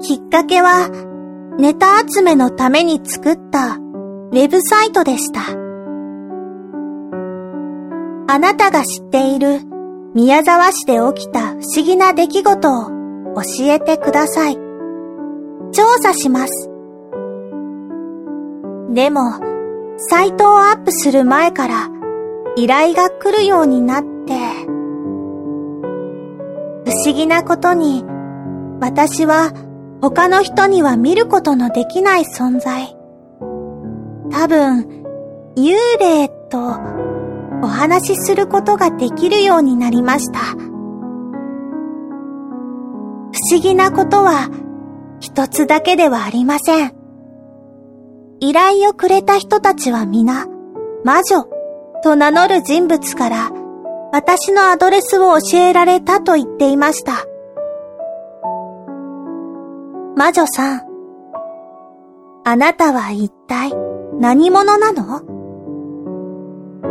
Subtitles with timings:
[0.00, 0.88] きっかけは、
[1.58, 5.40] ネタ集めのために作ったウェブサイトでした。
[8.30, 9.60] あなたが知っている
[10.14, 12.92] 宮沢市で起きた不思議な出来事を教
[13.72, 14.56] えてください。
[15.72, 16.70] 調査します。
[18.90, 19.20] でも、
[19.96, 21.90] サイトをアップする前から
[22.56, 24.34] 依頼が来るようになって、
[27.04, 28.04] 思議なことに
[28.80, 29.52] 私は
[30.00, 32.96] 他の人には見ることのできない存在。
[34.30, 35.04] 多分、
[35.56, 36.58] 幽霊と
[37.62, 40.40] お話しすることができるようになりました。
[40.40, 40.44] 不
[43.50, 44.50] 思議なことは
[45.20, 46.94] 一つだけではありません。
[48.40, 50.46] 依頼をくれた人たちは皆、
[51.04, 51.44] 魔女
[52.04, 53.50] と名乗る人物から
[54.10, 57.24] 私のアドレスを教えられたと言っていました。
[60.16, 60.82] 魔女さん、
[62.44, 63.72] あなたは一体
[64.18, 65.22] 何者なの？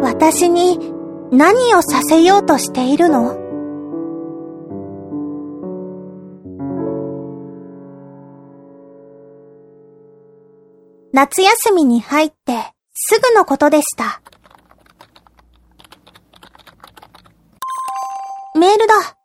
[0.01, 0.93] 私に
[1.31, 3.35] 何をさせようとしているの？
[11.13, 14.21] 夏休みに入ってすぐのことでした。
[18.77, 19.17] ールだ。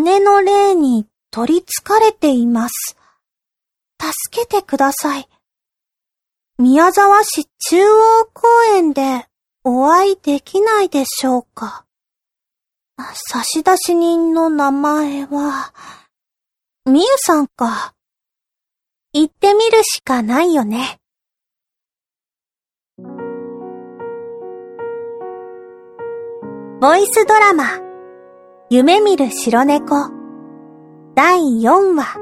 [0.00, 2.96] 姉の霊に取りつかれています。
[4.00, 5.28] 助けてください。
[6.58, 9.26] 宮沢市中央公園で
[9.64, 11.84] お会いできないでしょうか。
[12.96, 15.74] 差出人の名前は、
[16.86, 17.94] みゆさんか。
[19.12, 21.00] 行ってみるしかないよね。
[26.80, 27.78] ボイスドラマ、
[28.68, 30.10] 夢見る白猫。
[31.14, 32.16] 第4話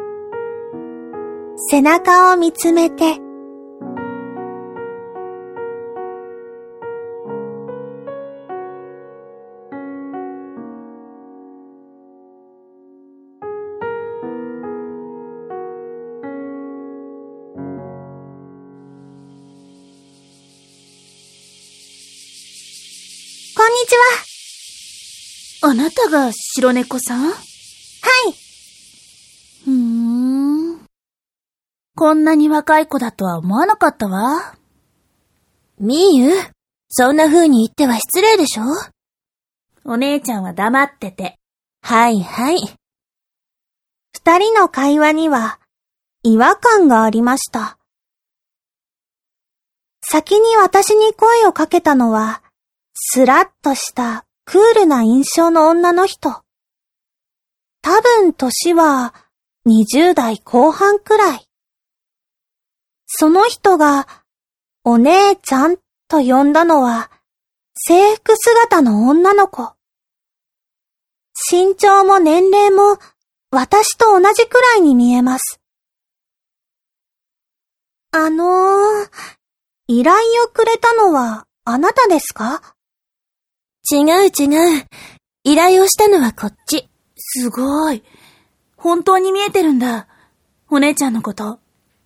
[1.71, 3.17] 背中を見つめて
[23.55, 24.32] こんにちは。
[25.65, 27.31] あなたが白猫さん？
[27.31, 27.39] はい。
[31.95, 34.57] こんなに若い子だとは思わなかったわ。
[35.79, 36.33] みーゆ、
[36.89, 38.65] そんな風に言っては失礼でしょ？
[39.85, 41.39] お姉ちゃんは黙ってて。
[41.81, 42.59] はいはい。
[44.15, 45.61] 二人の会話には
[46.25, 47.79] 違和感がありました。
[50.01, 52.43] 先に私に声をかけたのは、
[52.95, 56.43] スラッとしたクールな印象の女の人。
[57.81, 59.15] 多分年は
[59.67, 61.49] 20代後半くらい。
[63.07, 64.09] その人が、
[64.85, 65.77] お姉ちゃん
[66.09, 67.11] と呼んだのは、
[67.75, 69.75] 制服姿の女の子。
[71.51, 72.99] 身長も年齢も
[73.51, 75.61] 私と同じくらいに見えます。
[78.13, 79.09] あのー、
[79.87, 82.77] 依頼をくれたのはあなたですか？
[83.91, 84.87] 違う違う。
[85.45, 86.89] 依頼をしたのはこっち。
[87.17, 88.03] すごい。
[88.77, 90.09] 本当に見えてるんだ。
[90.71, 91.59] お姉ちゃんのこと。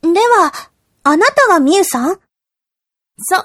[0.02, 0.52] では、
[1.02, 2.18] あなたがみゆさん？
[3.18, 3.44] そう。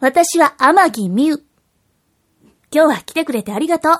[0.00, 1.44] 私は天城みゆ。
[2.72, 3.92] 今日は来てくれてありがとう。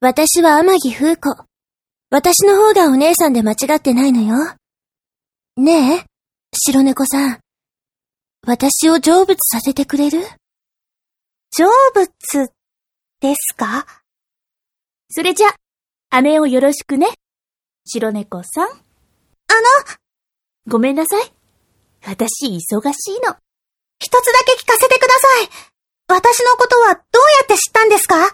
[0.00, 1.44] 私は天城風子。
[2.10, 4.54] 私の方がお姉さんで間違ってないのよ。
[5.56, 6.04] ねえ、
[6.52, 7.40] 白猫さん。
[8.46, 10.20] 私を成仏させてくれる？
[11.54, 12.50] 成仏
[13.20, 13.86] ですか？
[15.10, 15.48] それじゃ、
[16.22, 17.08] 姉をよろしくね。
[17.84, 18.68] 白猫さん。
[18.68, 18.78] あの、
[20.66, 21.30] ごめんなさい。
[22.06, 23.36] 私、忙しいの。
[24.00, 25.48] 一つだけ聞かせてください。
[26.08, 28.32] 私のことはどうやって知ったんですか？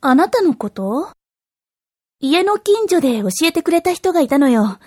[0.00, 1.12] あなたのこと？
[2.18, 4.80] 家の近所で教えてくれた人がいたのよ。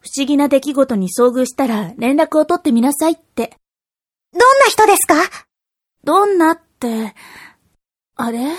[0.00, 3.56] 不思議な出来事に遭遇したら連絡を取ってみなさいって。
[4.34, 5.14] どんな人ですか？
[6.04, 6.52] どんな？
[6.52, 6.63] って、
[8.16, 8.56] あれ？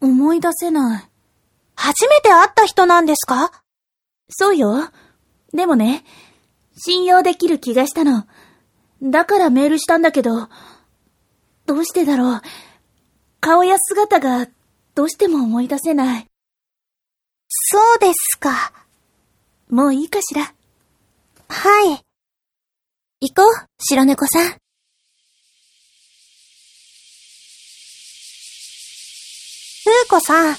[0.00, 1.08] 思い出せない。
[1.74, 3.50] 初めて会った人なんですか？
[4.28, 4.88] そうよ。
[5.52, 6.04] でもね、
[6.76, 8.26] 信用できる気がしたの。
[9.02, 10.48] だからメールしたんだけど、
[11.66, 12.42] どうしてだろう。
[13.40, 14.48] 顔や姿が
[14.94, 16.26] どうしても思い出せない。
[17.48, 18.72] そうですか。
[19.70, 20.52] もういいかしら。
[21.48, 22.00] はい。
[23.20, 24.56] 行こう、白猫さん。
[29.86, 30.56] 風子さん、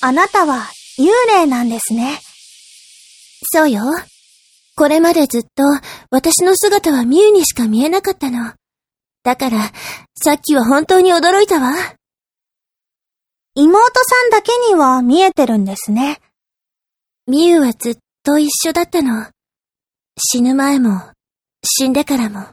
[0.00, 2.20] あなたは幽霊なんですね。
[3.52, 3.82] そうよ。
[4.74, 5.62] これまでずっと
[6.10, 8.54] 私の姿はミュウにしか見えなかったの。
[9.24, 9.72] だから、
[10.14, 11.74] さっきは本当に驚いたわ。
[13.54, 16.18] 妹さんだけには見えてるんですね。
[17.26, 19.26] ミュウはずっと一緒だったの。
[20.18, 21.12] 死ぬ前も、
[21.62, 22.46] 死んでからも。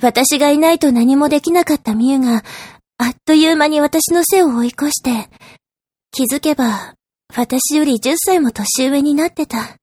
[0.00, 2.44] 私がいないと何もできなかったミュウが、
[2.98, 5.28] あっという間に私の背を追い越して、
[6.10, 6.94] 気づけば、
[7.34, 9.76] 私より10歳も年上になってた。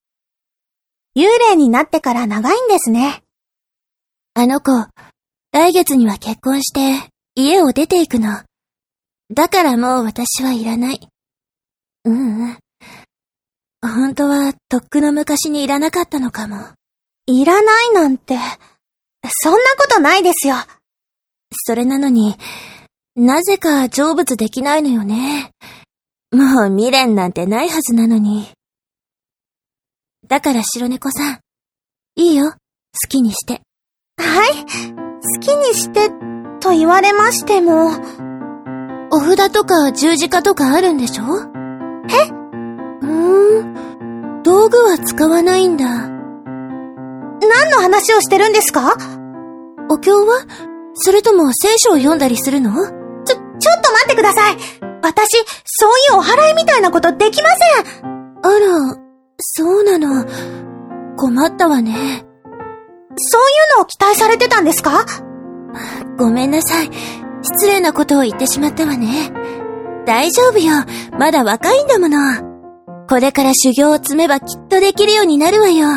[1.16, 3.22] 幽霊になってから長いんですね。
[4.34, 4.72] あの子、
[5.52, 8.42] 来月には結婚して、家を出ていくの。
[9.32, 11.08] だからもう私はいらない。
[12.06, 12.58] うんうん。
[13.82, 16.58] 本当は、とっくの昔にいらなかったのかも。
[17.28, 18.38] いらないなんて、
[19.42, 20.56] そんなことないですよ。
[21.68, 22.36] それなのに、
[23.16, 25.52] なぜか成仏できないのよね。
[26.32, 28.48] もう未練なんてないはずなのに。
[30.28, 31.40] だから白猫さん、
[32.16, 32.58] いいよ、好
[33.08, 33.62] きにして。
[34.18, 36.10] はい、好きにして、
[36.60, 37.92] と言われましても。
[39.12, 41.24] お札とか十字架とかあるんでしょ？
[41.24, 42.32] え？
[43.04, 43.64] うー
[44.40, 45.86] ん、道具は使わないんだ。
[45.86, 48.98] 何の話をしてるんですか？
[49.92, 50.48] お経は？
[50.96, 53.03] それとも聖書を読んだりするの？
[54.16, 54.58] てください
[55.02, 57.50] 私、そういうお祓いみたいなことできま
[57.84, 58.12] せん
[58.42, 58.98] あら、
[59.38, 60.26] そうなの。
[61.18, 62.26] 困ったわね。
[63.16, 63.46] そうい
[63.76, 65.06] うのを期待されてたんですか？
[66.18, 66.90] ごめんなさい。
[67.42, 69.32] 失礼なことを言ってしまったわね。
[70.06, 70.74] 大丈夫よ。
[71.18, 72.18] まだ若いんだもの。
[73.08, 75.88] これから修行を積めばきっとできるようになるわよ。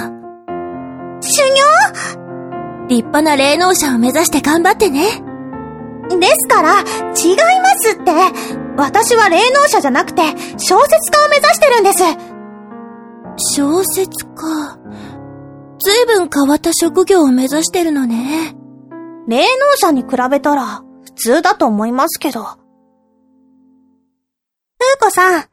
[1.21, 2.87] 修行？
[2.89, 5.23] 立派な霊能者を目指して頑張ってね。
[6.09, 8.13] ですから、違いますって。
[8.77, 10.23] 私は霊能者じゃなくて、
[10.59, 12.03] 小説家を目指してるんです。
[13.57, 14.79] 小説家。
[15.79, 18.57] ずいぶん変わった職業を目指してるのね。
[19.29, 22.43] 霊能者に比べたら、普通だと思いますけど。
[22.45, 22.59] ふう
[25.01, 25.45] こさん、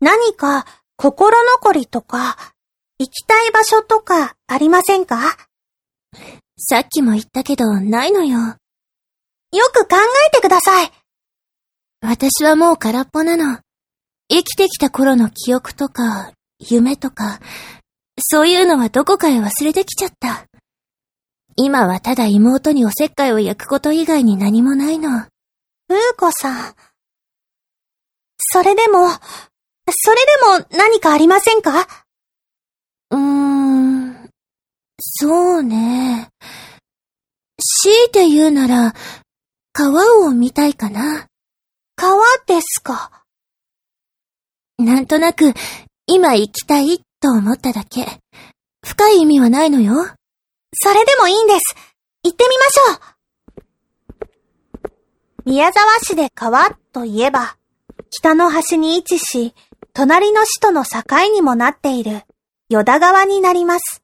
[0.00, 0.66] 何か
[0.96, 2.36] 心残りとか、
[2.98, 5.36] 行きたい場所とかありませんか？
[6.56, 8.56] さっきも言ったけど、ないのよ。
[9.52, 9.96] よく考
[10.28, 10.90] えてください。
[12.00, 13.60] 私はもう空っぽなの。
[14.30, 17.38] 生きてきた頃の記憶とか、夢とか、
[18.18, 20.46] そういうのはどこかへ忘れてきちゃった。
[21.56, 25.18] 今はただ妹におせっかいを焼くこと以外に何もないの。
[25.18, 25.26] うー
[26.16, 26.74] こさん。
[28.38, 29.18] それでも、そ
[30.14, 30.26] れ
[30.60, 31.86] でも何かありませんか？
[33.10, 34.30] うーん、
[34.98, 36.30] そうね。
[37.58, 38.94] 強いて言うなら、
[39.74, 41.28] 川を見たいかな？
[41.96, 43.24] 川ですか。
[44.78, 45.54] なんとなく、
[46.06, 48.06] 今行きたいと思っただけ。
[48.84, 49.94] 深い意味はないのよ。
[50.74, 51.74] それでもいいんです。
[52.22, 53.00] 行ってみましょ
[55.46, 55.50] う。
[55.50, 57.56] 宮沢市で川といえば、
[58.10, 59.54] 北の端に位置し、
[59.94, 61.00] 隣の市との境
[61.32, 62.24] にもなっている、
[62.68, 64.02] 与田川になります。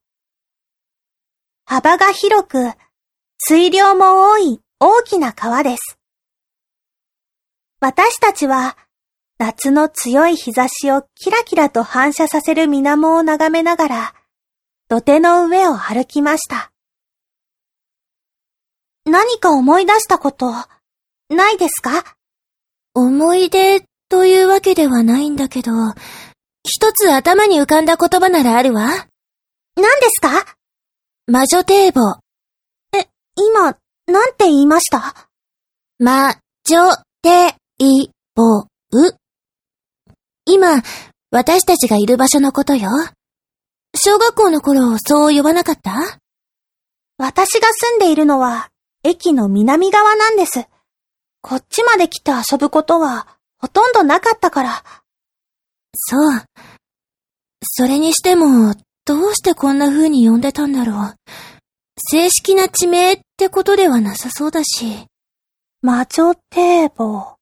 [1.66, 2.72] 幅が広く、
[3.38, 5.98] 水量も多い大きな川です。
[7.80, 8.76] 私たちは、
[9.38, 14.14] 夏の強い日差しをキラキラと反射させる水面を眺めながら、
[14.88, 16.70] 土手の上を歩きました。
[19.04, 20.52] 何か思い出したこと、
[21.28, 22.16] ないですか？
[22.94, 25.72] 思い出というわけではないんだけど、
[26.62, 28.86] 一つ頭に浮かんだ言葉ならあるわ。
[29.74, 30.56] 何ですか？
[31.26, 32.20] 魔女堤防。
[32.96, 33.76] え、今、
[34.08, 35.28] なんて言いました？
[35.98, 36.34] 魔
[36.64, 38.66] 女堤防。
[40.46, 40.82] 今、
[41.30, 42.88] 私たちがいる場所のことよ。
[43.94, 46.18] 小学校の頃、そう呼ばなかった？
[47.18, 48.70] 私が住んでいるのは、
[49.04, 50.66] 駅の南側なんです。
[51.42, 54.84] こっちまで来て遊ぶことは、ほとんどなかったから。
[55.92, 56.42] そう。
[57.62, 58.74] それにしても、
[59.04, 61.14] どうしてこんな風に呼んでたんだろう。
[62.10, 65.06] 正式な地名ってことではなさそうだし。
[65.80, 67.36] 魔女堤防。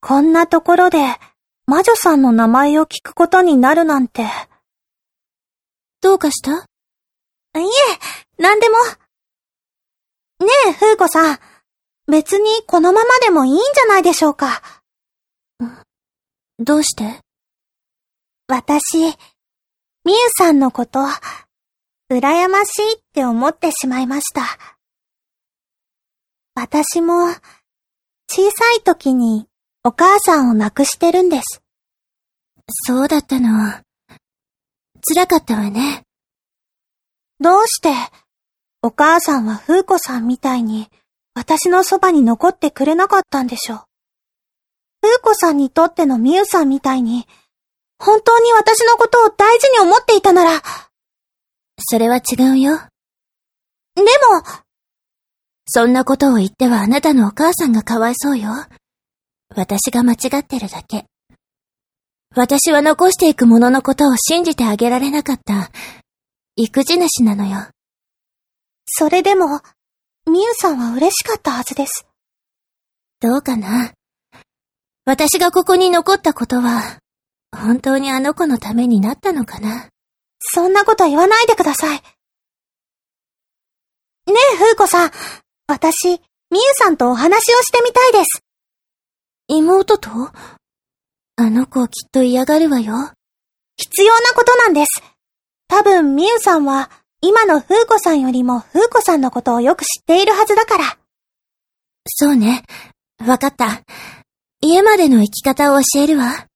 [0.00, 0.98] こんなところで、
[1.66, 4.26] 魔女さんの名前を聞くことになるなんて。
[6.00, 6.50] どうかした？
[7.60, 8.74] いえ、なんでも。
[10.40, 11.38] ねえ、風子さん。
[12.10, 14.62] 別にこのままでもいいんじゃないでしょうか。
[16.58, 17.20] どうして？
[18.48, 18.98] 私、
[20.04, 20.98] みゆさんのこと、
[22.10, 24.42] 羨ましいって思ってしまいました。
[26.56, 27.28] 私も、
[28.28, 29.46] 小さい時に
[29.84, 31.62] お母さんを亡くしてるんです。
[32.86, 33.48] そうだったの。
[35.06, 36.02] 辛かったわね。
[37.38, 37.90] どうして、
[38.82, 40.88] お母さんは風子さんみたいに
[41.34, 43.80] 私のそばに残ってくれなかったんでしょう。
[45.00, 47.28] 風子さんにとってのみゆさんみたいに、
[48.00, 50.62] 本当に私のことを大事に思っていたなら、
[51.80, 52.78] それは違うよ。
[53.94, 54.08] でも、
[55.66, 58.50] そんなことを言ってはあなたのお母さんがかわいそうよ。
[59.54, 61.06] 私が間違ってるだけ。
[62.34, 65.70] 私は残していくもののことを信じてあげられなかった、
[66.56, 67.66] 育児主なのよ。
[68.86, 69.60] それでも、
[70.30, 72.06] みゆさんは嬉しかったはずです。
[73.20, 73.92] どうかな。
[75.04, 76.98] 私がここに残ったことは、
[77.56, 79.89] 本当にあの子のためになったのかな。
[80.40, 82.02] そんなこと言わないでください。
[84.26, 85.10] ねえ、風子さん。
[85.66, 86.20] 私、
[86.50, 88.42] みゆさんとお話をしてみたいです。
[89.48, 90.10] 妹と？
[91.36, 93.12] あの子きっと嫌がるわよ。
[93.76, 95.02] 必要なことなんです。
[95.68, 100.98] 多分、みゆさんは、今の風子さんよりも風子さんのことをよく知っているはずだから。
[102.06, 102.64] そうね。
[103.26, 103.82] わかった。
[104.60, 106.46] 家までの行き方を教えるわ。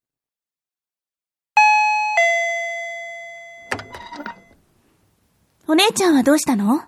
[5.66, 6.82] お姉ちゃんはどうしたの？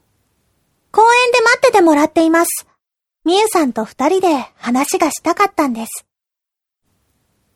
[0.93, 2.67] 公園で待っててもらっています。
[3.25, 6.07] みゆさんと二人で話がしたかったんです。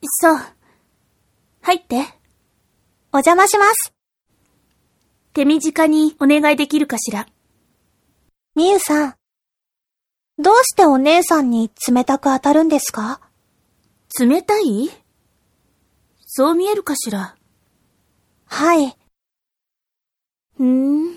[0.03, 0.39] そう。
[1.61, 1.97] 入って。
[3.13, 3.93] お邪魔します。
[5.35, 7.27] 手短にお願いできるかしら。
[8.55, 9.15] みゆさん。
[10.39, 13.21] どうしてお姉さんに冷たく当たるんですか？
[14.19, 14.91] 冷たい？
[16.27, 17.37] そう見えるかしら。
[18.47, 18.97] はい。
[20.61, 21.17] ふーん。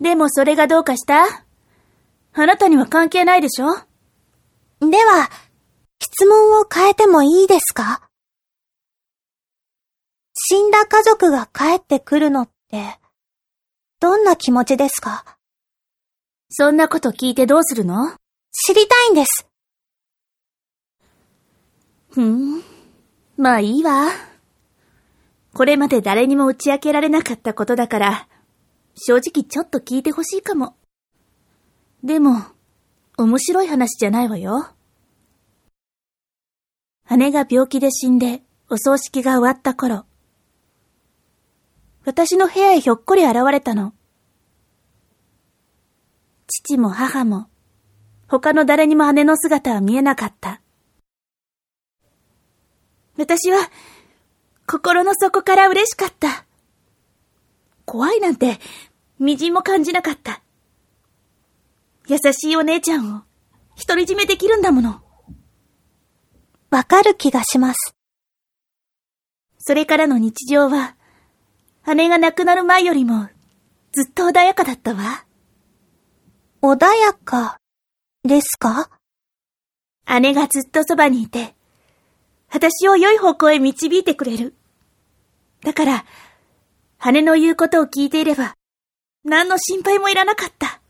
[0.00, 1.24] でもそれがどうかした？
[2.32, 3.66] あなたには関係ないでしょ？
[4.80, 5.30] では、
[6.00, 8.02] 質問を変えてもいいですか？
[10.34, 12.98] 死んだ家族が帰ってくるのって、
[14.00, 15.24] どんな気持ちですか？
[16.50, 18.12] そんなこと聞いてどうするの？
[18.50, 19.46] 知りたいんです。
[22.10, 22.62] ふん。
[23.36, 24.08] まあいいわ。
[25.54, 28.27] これまで誰にも打ち明けられなかったことだから、
[28.98, 30.76] 正直ちょっと聞いてほしいかも。
[32.02, 32.42] でも、
[33.16, 34.68] 面白い話じゃないわよ。
[37.16, 40.04] 姉が病気で死んで、お葬式が終わった頃、
[42.08, 43.92] 私の部屋へひょっこり現れたの。
[46.46, 47.48] 父も母も、
[48.28, 50.62] 他の誰にも姉の姿は見えなかった。
[53.18, 53.58] 私は、
[54.66, 56.46] 心の底から嬉しかった。
[57.84, 58.58] 怖いなんて、
[59.18, 60.42] みじんも感じなかった。
[62.06, 63.22] 優しいお姉ちゃんを、
[63.76, 65.02] 独り占めできるんだもの。
[66.70, 67.94] わかる気がします。
[69.58, 70.96] それからの日常は、
[71.94, 73.28] 姉が亡くなる前よりも、
[73.92, 75.24] ずっと穏やかだったわ。
[76.62, 77.58] 穏やか、
[78.24, 78.90] ですか？
[80.20, 81.54] 姉がずっとそばにいて、
[82.50, 84.54] 私を良い方向へ導いてくれる。
[85.62, 86.04] だから、
[87.12, 88.56] 姉の言うことを聞いていれば、
[89.28, 90.80] 何の心配もいらなかった。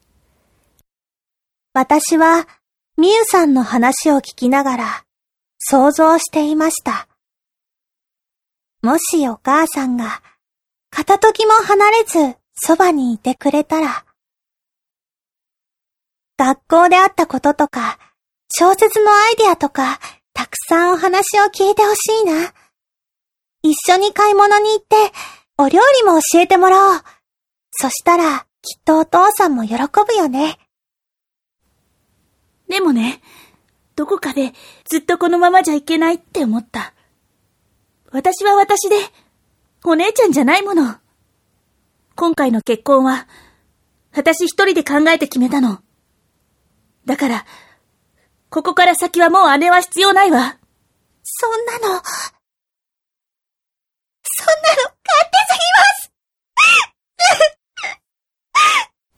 [1.75, 2.49] 私は、
[2.97, 5.05] みゆさんの話を聞きながら、
[5.59, 7.09] 想像していました。
[8.81, 10.23] もしお母さんが、
[10.91, 14.05] 片時も離れず、そばにいてくれたら、
[16.39, 17.99] 学校であったこととか、
[18.51, 19.99] 小説のアイデアとか、
[20.33, 22.55] たくさんお話を聞いてほしいな。
[23.63, 24.97] 一緒に買い物に行って、
[25.59, 27.03] お料理も教えてもらおう。
[27.81, 30.59] そしたら、きっとお父さんも喜ぶよね。
[32.69, 33.23] でもね、
[33.95, 34.53] どこかで
[34.85, 36.93] ずっとこのままじゃいけないって思った。
[38.11, 38.97] 私は私で、
[39.85, 40.97] お姉ちゃんじゃないもの。
[42.17, 43.29] 今回の結婚は、
[44.13, 45.81] 私一人で考えて決めたの。
[47.07, 47.47] だから、
[48.51, 50.59] ここから先はもう姉は必要ないわ。
[51.23, 52.11] そんなの、そんなの、勝
[55.31, 56.09] 手すぎます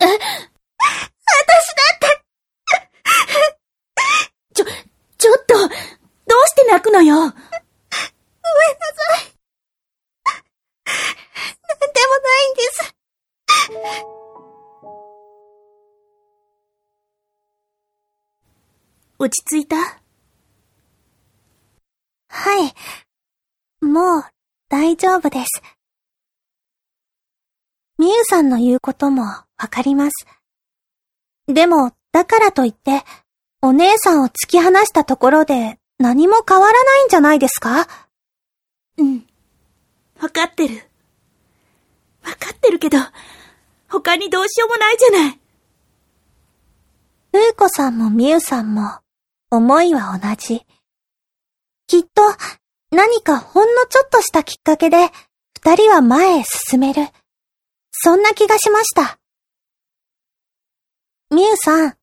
[0.00, 2.08] え私だって
[4.54, 4.64] ちょ、
[5.18, 5.68] ちょっと、どう
[6.46, 7.14] して泣くのよ？
[7.16, 7.42] ごめんなさ
[9.20, 9.30] い。
[10.86, 12.94] なんでもないんです。
[19.18, 19.76] 落ち着いた？
[22.28, 22.74] はい。
[23.84, 24.24] もう、
[24.68, 25.62] 大丈夫です。
[28.00, 30.26] みゆさんの言うこともわかります。
[31.46, 33.04] でも、だからといって、
[33.60, 37.86] お姉さんを突き放したところで何も変わらないんじゃないですか？
[38.96, 39.26] うん。
[40.18, 40.76] わかってる。
[42.24, 42.96] わかってるけど、
[43.90, 45.38] 他にどうしようもないじゃない。
[47.32, 49.00] ふうこさんもみゆさんも、
[49.50, 50.64] 思いは同じ。
[51.86, 52.22] きっと、
[52.92, 55.10] 何かほんのちょっとしたきっかけで、
[55.62, 57.06] 二人は前へ進める。
[57.92, 59.18] そんな気がしました。
[61.30, 61.96] みゆさん、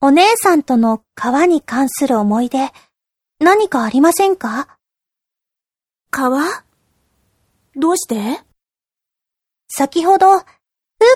[0.00, 2.72] お姉さんとの川に関する思い出、
[3.38, 4.78] 何かありませんか？
[6.10, 6.64] 川？
[7.76, 8.40] どうして？
[9.68, 10.46] 先ほど、ふう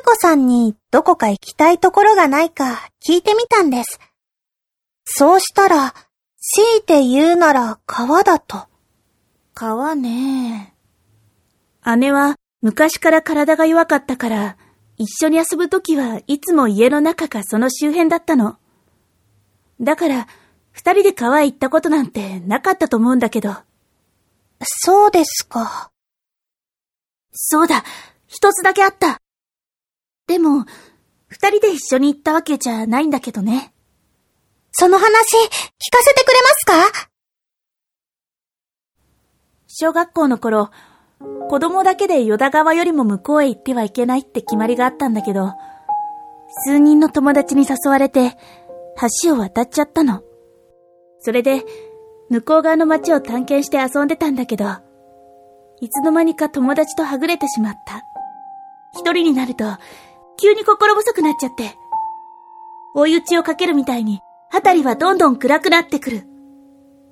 [0.04, 3.98] こさんにどこか行きたいところがないか聞いてみたんです。
[5.04, 5.94] そうしたら、
[6.38, 8.66] 強いて言うなら川だと。
[9.54, 10.74] 川ね
[11.96, 14.56] 姉は昔から体が弱かったから、
[14.96, 18.56] 一緒に遊ぶときはいつも家の中かその周辺だったの。
[19.82, 20.26] だから、
[20.72, 23.54] 二人で川へ行ったことなんてなかったと思うんだけど。
[24.62, 25.90] そうですか。
[27.32, 27.84] そうだ
[28.28, 29.20] 一つだけあった
[30.26, 30.64] でも、
[31.28, 33.74] 二人で一緒に行ったわけじゃないんだけどね。
[34.72, 35.18] その話、聞か
[36.00, 36.48] せてくれま
[36.88, 37.10] すか？
[39.68, 40.70] 小学校の頃、
[41.48, 45.52] 子供だけで淀川よりも向こうへ行ってはいけないって決まりがあったんだけど、
[46.66, 48.36] 数人の友達に誘われて、
[49.22, 50.22] 橋を渡っちゃったの。
[51.20, 51.64] それで、
[52.30, 54.66] 向こう側の街を探検して遊んでたんだけど、
[55.80, 58.02] いつの間にか友達とはぐれてしまった。
[58.92, 59.64] 一人になると、
[60.40, 61.76] 急に心細くなっちゃって、
[62.94, 64.20] 追い打ちをかけるみたいに、
[64.52, 66.22] あたりはどんどん暗くなってくる。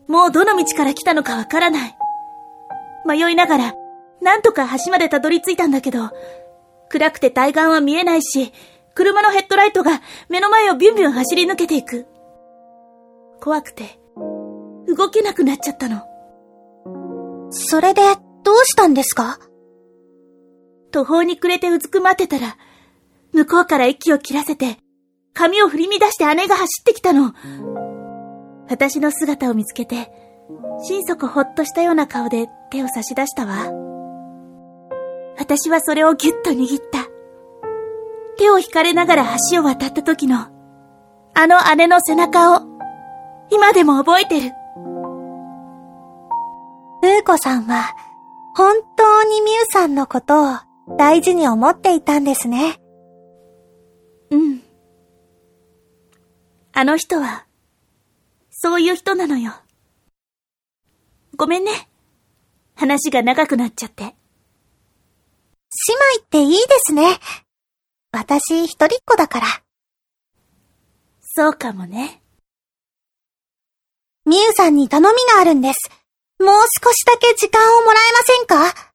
[0.09, 1.97] もうどの道から来たのかわからない。
[3.05, 3.75] 迷いながら、
[4.23, 6.11] なんとか橋までたどり着いたんだけど、
[6.89, 8.53] 暗くて対岸は見えないし、
[8.95, 12.07] 車のヘッドライトが目の前をビュンビュン走り抜けていく。
[13.41, 13.99] 怖くて、
[14.87, 16.03] 動けなくなっちゃったの。
[17.51, 18.03] それで、
[18.45, 19.39] どうしたんですか？
[20.91, 22.57] 途方に暮れてうずくまってたら、
[23.33, 24.77] 向こうから息を切らせて、
[25.33, 27.33] 髪を振り乱して姉が走ってきたの。
[28.69, 30.13] 私の姿を見つけて、
[30.85, 33.82] 心底ほっとしたような顔で手を差し出したわ。
[35.39, 37.07] 私はそれをぎゅっと握った。
[38.39, 40.49] 手を引かれながら橋を渡った時の、
[41.35, 42.63] あの姉の背中を、
[43.51, 44.51] 今でも覚えてる。
[47.01, 47.95] ふうこさんは、
[48.55, 50.57] 本当にみゆさんのことを
[50.99, 52.81] 大事に思っていたんですね。
[54.31, 54.63] うん。
[56.73, 57.47] あの人は、
[58.51, 59.53] そういう人なのよ。
[61.37, 61.71] ごめんね。
[62.75, 64.15] 話が長くなっちゃって。
[65.89, 67.19] 姉妹っていいですね。
[68.13, 69.47] 私一人っ子だから。
[71.23, 72.23] そうかもね。
[74.27, 75.91] みゆさんに頼みがあるんです。
[76.39, 76.55] もう
[76.85, 78.93] 少しだけ時間をもらえませんか？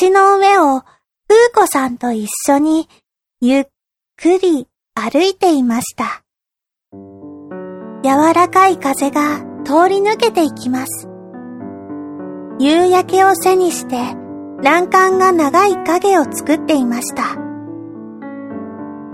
[0.00, 0.86] 橋の上を、ふう
[1.54, 2.88] こさんと一緒に、
[3.40, 3.66] ゆっ
[4.16, 6.22] くり歩いていました。
[8.04, 11.08] 柔らかい風が通り抜けていきます。
[12.60, 13.96] 夕焼けを背にして、
[14.62, 17.36] 欄干が長い影を作っていました。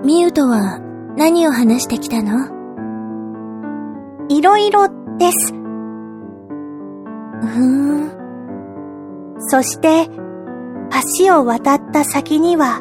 [0.02, 0.80] ミユとは
[1.16, 2.48] 何を話してきたの？
[4.28, 5.52] いろいろです。
[5.52, 8.14] うーん。
[9.38, 10.08] そして、
[11.18, 12.80] 橋を渡った先には、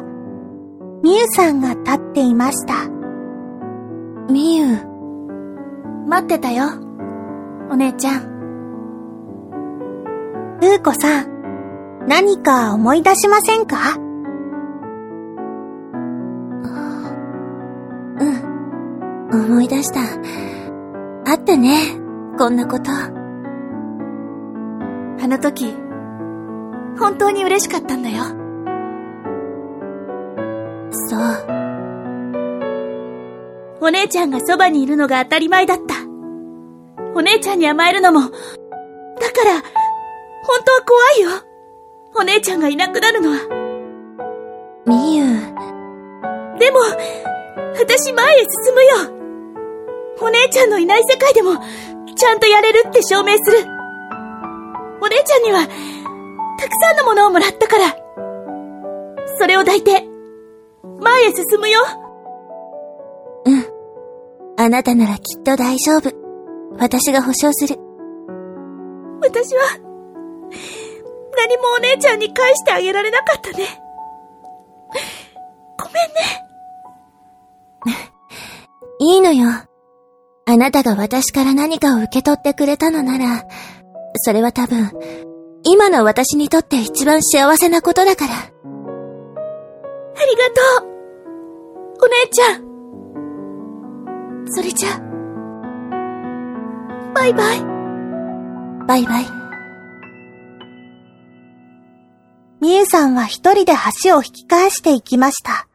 [1.02, 2.88] みゆさんが立っていました。
[4.32, 4.78] ミユ、
[6.08, 6.64] 待ってたよ。
[7.70, 8.20] お姉ちゃん。
[10.60, 11.33] ふうこさん、
[12.06, 13.76] 何か思い出しませんか？
[18.20, 19.46] うん。
[19.46, 20.00] 思い出した。
[20.00, 20.04] あ
[21.34, 21.76] ったね。
[22.38, 22.90] こんなこと。
[22.92, 23.08] あ
[25.26, 25.74] の時、
[26.98, 28.24] 本当に嬉しかったんだよ。
[31.08, 31.20] そう。
[33.80, 35.94] お姉ちゃんがそばにいるのが当たり前だった。
[37.14, 38.38] お姉ちゃんに甘えるのも、だから、
[40.42, 41.30] 本当は怖いよ。
[42.16, 43.38] お姉ちゃんがいなくなるのは。
[44.86, 45.24] ミユ、
[46.58, 46.78] でも、
[47.76, 49.24] 私前へ進むよ。
[50.20, 51.54] お姉ちゃんのいない世界でも、
[52.14, 53.58] ちゃんとやれるって証明する。
[55.00, 55.66] お姉ちゃんには、
[56.58, 57.96] たくさんのものをもらったから。
[59.38, 60.06] それを抱いて、
[61.00, 61.80] 前へ進むよ。
[63.46, 63.64] うん。
[64.56, 66.12] あなたならきっと大丈夫。
[66.78, 67.78] 私が保証する。
[69.20, 69.62] 私は、
[71.34, 73.80] 何もお姉ちゃんに返してあげられなかったね。
[75.78, 76.44] ごめんね。
[79.00, 79.48] いいのよ。
[80.46, 83.44] あなたが私から何かを受け取ってくれたのなら、
[84.16, 84.92] それは多分、
[85.64, 88.34] 今の私にとって一番幸せなことだから。
[88.34, 88.38] あ
[90.26, 90.44] りが
[90.78, 90.94] とう
[92.04, 92.64] お姉ちゃん
[94.46, 95.00] それじゃ、
[97.14, 97.60] バイバイ。
[98.86, 99.43] バイバイ。
[102.64, 105.68] みゆさんは一人で橋を引き返していきました。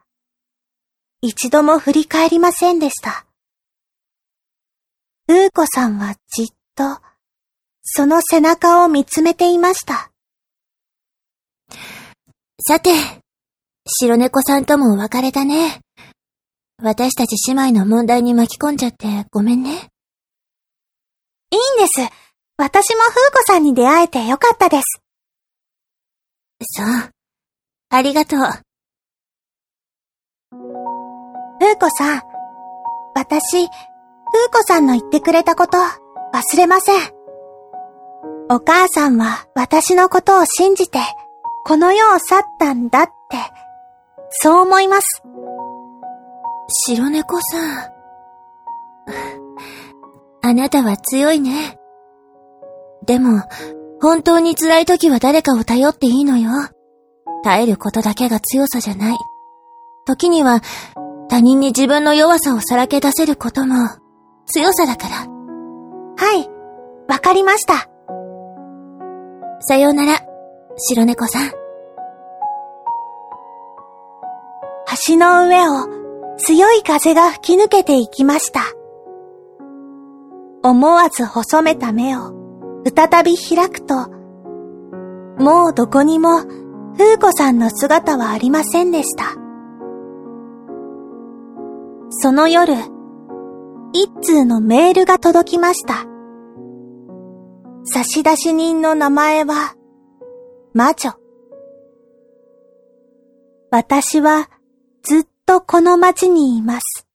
[1.22, 3.26] 一度も振り返りませんでした。
[5.28, 7.00] うーこさんはじっと、
[7.84, 10.10] その背中を見つめていました。
[12.58, 12.90] さて、
[13.86, 15.82] 白猫さんともお別れだね。
[16.82, 19.70] 私たち姉妹の問題に巻き込んじゃってごめんね。
[19.70, 19.86] いいんで
[21.86, 22.00] す。
[22.56, 24.99] 私も風子さんに出会えてよかったです。
[26.62, 26.86] そう。
[27.90, 28.40] ありがとう。
[31.60, 32.22] 風子さん、
[33.14, 36.96] 私、風子さんの言ってくれたこと忘れません。
[38.50, 40.98] お母さんは私のことを信じて、
[41.64, 43.12] この世を去ったんだって、
[44.30, 45.22] そう思います。
[46.86, 47.92] 白猫さん。
[50.42, 51.78] あなたは強いね。
[53.06, 53.42] でも、
[54.00, 56.50] 本当に辛い時は誰かを頼っていいのよ。
[57.44, 59.16] 耐えることだけが強さじゃない。
[60.06, 60.60] 時には、
[61.28, 63.76] 他人に自分の弱さをさらけ出せることも、
[64.46, 65.16] 強さだから。
[66.16, 66.48] はい、
[67.08, 67.88] わかりました。
[69.60, 70.20] さようなら、
[70.76, 71.50] 白猫さん。
[75.06, 78.62] 橋の上を強い風が吹き抜けていきました。
[80.62, 82.32] 思わず細めた目を
[82.84, 84.08] 再び開くと、
[85.38, 86.42] もうどこにも
[86.96, 89.24] 風子さんの姿はありませんでした。
[92.10, 92.74] その夜、
[93.92, 96.06] 一通のメールが届きました。
[97.84, 99.74] 差出人の名前は、
[100.74, 101.14] 魔女。
[103.70, 104.50] 私は
[105.02, 107.06] ずっとこの町にいます。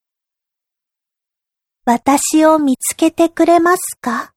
[1.85, 4.34] 私を見つけてくれますか？